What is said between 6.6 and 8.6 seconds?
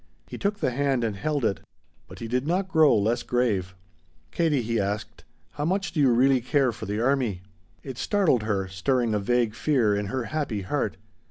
for the army?" It startled